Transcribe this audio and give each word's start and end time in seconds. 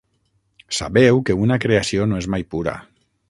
Sabeu 0.77 1.21
que 1.27 1.37
una 1.43 1.59
creació 1.67 2.09
no 2.13 2.21
és 2.25 2.31
mai 2.37 2.47
pura. 2.57 2.75